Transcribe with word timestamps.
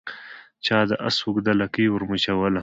چا 0.65 0.77
د 0.89 0.91
آس 1.07 1.17
اوږده 1.25 1.53
لکۍ 1.61 1.85
ور 1.89 2.03
مچوله 2.09 2.59